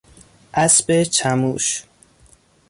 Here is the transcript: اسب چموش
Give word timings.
اسب 0.53 1.03
چموش 1.03 1.83